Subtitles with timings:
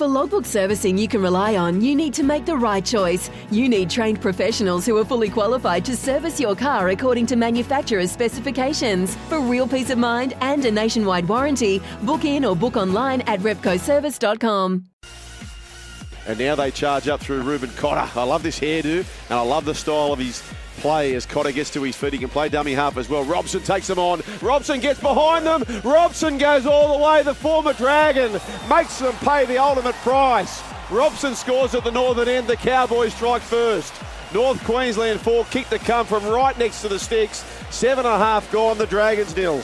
[0.00, 3.30] For logbook servicing you can rely on, you need to make the right choice.
[3.50, 8.10] You need trained professionals who are fully qualified to service your car according to manufacturer's
[8.10, 9.14] specifications.
[9.28, 13.40] For real peace of mind and a nationwide warranty, book in or book online at
[13.40, 14.86] repcoservice.com.
[16.26, 18.10] And now they charge up through Reuben Cotter.
[18.18, 20.42] I love this hairdo, and I love the style of his
[20.80, 22.12] play as Cotter gets to his feet.
[22.12, 23.22] He can play dummy half as well.
[23.24, 24.22] Robson takes them on.
[24.42, 25.64] Robson gets behind them.
[25.84, 27.22] Robson goes all the way.
[27.22, 28.32] The former Dragon
[28.68, 30.62] makes them pay the ultimate price.
[30.90, 32.46] Robson scores at the northern end.
[32.48, 33.94] The Cowboys strike first.
[34.34, 37.44] North Queensland four kick to come from right next to the sticks.
[37.70, 38.78] Seven and a half gone.
[38.78, 39.62] The Dragons nil.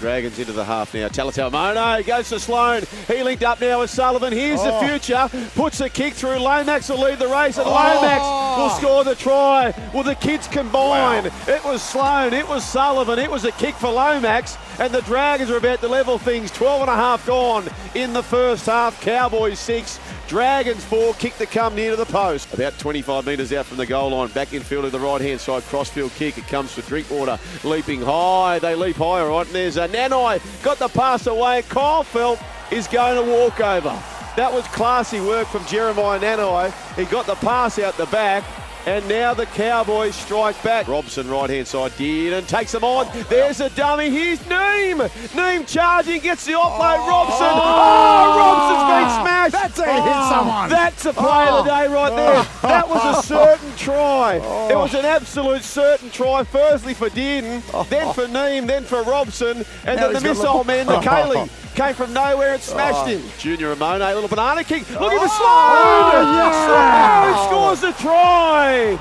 [0.00, 1.06] Dragons into the half now.
[1.06, 2.82] Talatau Amone goes to Sloan.
[3.06, 4.32] He linked up now with Sullivan.
[4.32, 4.80] Here's Oh.
[4.80, 5.28] the future.
[5.54, 6.38] Puts a kick through.
[6.38, 7.70] Lomax will lead the race, and oh.
[7.70, 8.24] Lomax
[8.56, 8.78] will oh.
[8.78, 9.74] score the try.
[9.92, 11.26] Will the kids combine?
[11.46, 12.32] It was Sloan.
[12.32, 13.18] It was Sullivan.
[13.18, 14.56] It was a kick for Lomax.
[14.78, 16.50] And the Dragons are about to level things.
[16.50, 19.00] 12 and a half gone in the first half.
[19.00, 19.98] Cowboys six.
[20.28, 22.52] Dragons four, kick to come near to the post.
[22.54, 24.28] About 25 metres out from the goal line.
[24.28, 25.62] Back in field to the right hand side.
[25.64, 26.38] Crossfield kick.
[26.38, 27.38] It comes for Drinkwater.
[27.64, 28.58] Leaping high.
[28.58, 29.46] They leap high, right.
[29.46, 30.40] And there's a Nanai.
[30.62, 31.62] Got the pass away.
[31.68, 32.42] Kyle Feldt
[32.72, 34.02] is going to walk over.
[34.36, 36.72] That was classy work from Jeremiah Nanai.
[36.96, 38.44] He got the pass out the back.
[38.84, 40.88] And now the Cowboys strike back.
[40.88, 43.06] Robson, right hand side, did and takes them on.
[43.28, 44.10] There's a dummy.
[44.10, 45.08] Here's Neame.
[45.28, 46.98] Neame charging, gets the offload.
[46.98, 47.08] Oh!
[47.08, 47.46] Robson.
[47.52, 49.61] Oh, Robson's been smashed.
[49.74, 50.30] That's a hit oh.
[50.30, 50.68] someone.
[50.68, 52.16] That's a play of the day right oh.
[52.16, 52.70] there.
[52.70, 54.36] That was a certain try.
[54.36, 55.08] It was an oh.
[55.08, 56.44] absolute certain try.
[56.44, 60.64] Firstly for Dearden, then for Neame, then for Robson, and Now then the missile Le-
[60.64, 61.48] man, the Cayley.
[61.74, 63.22] Came from nowhere and smashed him.
[63.38, 64.88] Junior Ramone, a little banana kick.
[64.90, 66.22] Look at the slide!
[66.36, 67.48] yes.
[67.48, 69.00] Sloan scores the try!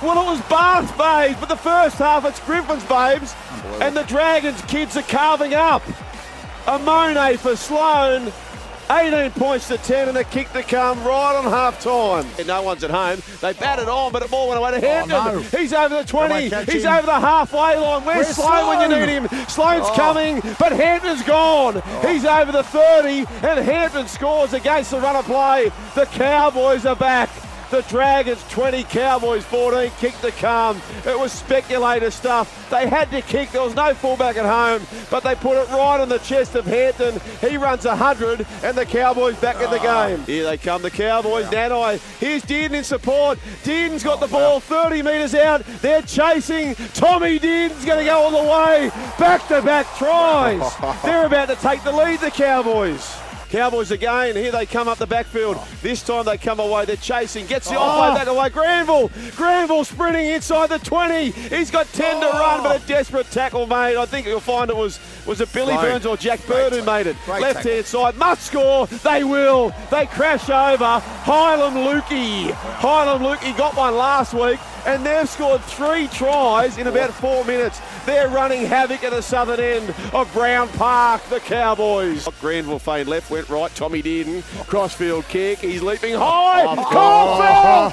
[0.00, 3.34] Well, it was Bath Babes, but the first half it's Griffin's Babes,
[3.80, 5.82] and the Dragons kids are carving up.
[6.68, 8.32] A Monet for Sloan.
[8.90, 12.26] 18 points to 10 and a kick to come right on half time.
[12.46, 13.22] No one's at home.
[13.40, 15.34] They batted on, but it ball went away to oh, Hampton.
[15.52, 15.58] no.
[15.58, 16.48] He's over the 20.
[16.70, 18.04] He's over the halfway line.
[18.04, 19.28] Where's, Where's Sloan, when you need him?
[19.48, 19.94] Sloan's Oh.
[19.94, 21.82] coming, but Hampton's gone.
[21.84, 22.08] Oh.
[22.08, 25.70] He's over the 30, and Hampton scores against the run of play.
[25.94, 27.30] The Cowboys are back.
[27.72, 30.78] The Dragons 20, Cowboys 14, kick to come.
[31.06, 32.68] It was speculator stuff.
[32.68, 33.50] They had to kick.
[33.50, 36.66] There was no fullback at home, but they put it right on the chest of
[36.66, 37.18] Hampton.
[37.40, 40.22] He runs 100, and the Cowboys back in the ah, game.
[40.24, 41.46] Here they come, the Cowboys.
[41.46, 41.98] Nanai.
[42.18, 43.38] Here's Dearden in support.
[43.64, 45.64] Dearden's got the oh, ball 30 metres out.
[45.80, 46.74] They're chasing.
[46.92, 48.90] Tommy Dearden's going to go all the way.
[49.18, 50.60] Back to back tries.
[51.04, 53.16] They're about to take the lead, the Cowboys.
[53.52, 54.34] Cowboys again.
[54.34, 55.58] Here they come up the backfield.
[55.82, 56.86] This time they come away.
[56.86, 57.44] They're chasing.
[57.44, 57.80] Gets the oh.
[57.80, 58.48] offload back away.
[58.48, 59.10] Granville.
[59.36, 61.32] Granville sprinting inside the 20.
[61.32, 62.86] He's got 10 to run, but a oh.
[62.86, 63.98] desperate tackle made.
[63.98, 65.74] I think you'll find it was was it Billy.
[65.74, 67.14] Burns or Jack Bird who made it.
[67.26, 67.72] Great Left tackle.
[67.72, 68.16] hand side.
[68.16, 68.86] Must score.
[68.86, 69.74] They will.
[69.90, 71.02] They crash over.
[71.24, 72.52] Heilum Luki.
[72.52, 74.60] Heilum Luki got one last week.
[74.84, 77.80] And they've scored three tries in about four minutes.
[78.04, 82.26] They're running havoc at the southern end of Brown Park, the Cowboys.
[82.40, 83.72] Granville fade left, went right.
[83.74, 85.60] Tommy Dearden, crossfield kick.
[85.60, 86.64] He's leaping high.
[86.66, 87.92] Oh.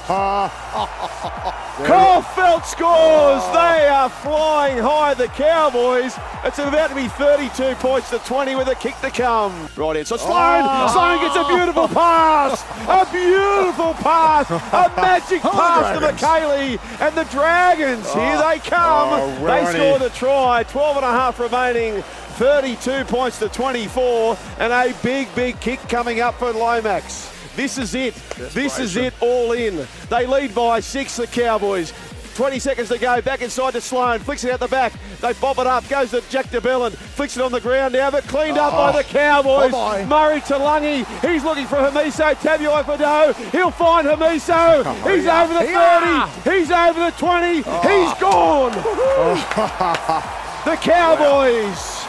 [1.86, 3.42] Caulfield scores.
[3.54, 6.14] They are flying high, the Cowboys.
[6.44, 9.68] It's about to be 32 points to 20 with a kick to come.
[9.76, 10.04] Right in.
[10.04, 10.90] So Sloan, oh.
[10.92, 12.62] Sloan gets a beautiful pass.
[12.88, 14.50] A beautiful pass.
[14.50, 16.06] A magic pass to.
[16.06, 16.79] McKaylee.
[17.00, 19.20] And the Dragons, here they come.
[19.20, 20.64] Oh, they score the try.
[20.64, 22.02] 12 and a half remaining.
[22.02, 24.36] 32 points to 24.
[24.58, 27.30] And a big, big kick coming up for Lomax.
[27.56, 28.14] This is it.
[28.54, 29.86] This is it all in.
[30.08, 31.92] They lead by six, the Cowboys.
[32.34, 33.20] 20 seconds to go.
[33.20, 34.18] Back inside to Sloan.
[34.20, 34.92] Flicks it out the back.
[35.20, 35.88] They bob it up.
[35.88, 36.92] Goes to Jack de Belin.
[36.92, 39.72] Flicks it on the ground now, but cleaned up by the Cowboys.
[39.72, 40.04] Bye-bye.
[40.06, 41.06] Murray to Lungy.
[41.20, 42.34] He's looking for Hamiso.
[42.34, 43.34] Tabuai-Fidow.
[43.50, 44.84] He'll find Hamiso.
[45.08, 45.42] He's yeah.
[45.42, 45.70] over the 30.
[45.70, 46.28] Yeah.
[46.44, 47.54] He's over the 20.
[47.56, 48.72] He's gone.
[50.64, 52.06] the Cowboys.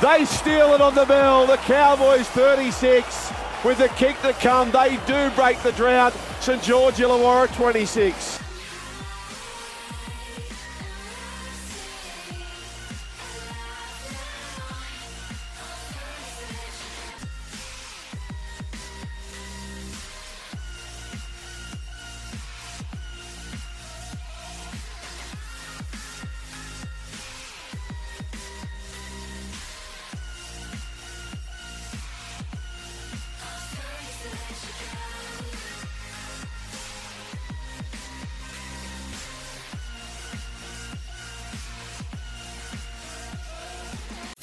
[0.00, 1.46] They steal it on the bell.
[1.46, 3.32] The Cowboys 36
[3.64, 4.70] with the kick to come.
[4.70, 6.12] They do break the drought.
[6.40, 8.45] St George Illawarra 26.